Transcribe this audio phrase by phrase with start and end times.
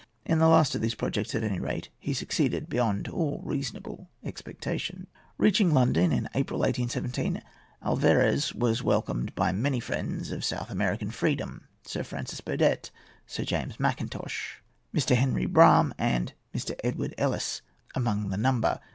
[0.25, 5.05] In the last of these projects, at any rate, he succeeded beyond all reasonable expectation.
[5.39, 7.39] Beaching London in April, 1817,
[7.83, 12.89] Alvarez was welcomed by many friends of South American freedom—Sir Francis Burdett,
[13.27, 15.15] Sir James Mackintosh, Mr.
[15.15, 16.73] Henry Brougham, and Mr.
[16.83, 17.61] Edward Ellice
[17.93, 18.79] among the number.